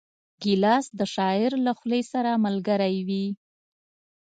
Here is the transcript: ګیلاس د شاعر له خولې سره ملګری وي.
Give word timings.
ګیلاس 0.41 0.85
د 0.99 1.01
شاعر 1.13 1.51
له 1.65 1.71
خولې 1.77 2.01
سره 2.11 2.31
ملګری 2.45 2.97
وي. 3.07 3.25